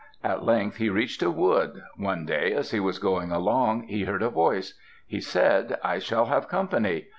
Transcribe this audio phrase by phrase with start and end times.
[0.23, 1.83] At length he reached a wood.
[1.95, 4.73] One day, as he was going along, he heard a voice.
[5.05, 7.09] He said, "I shall have company."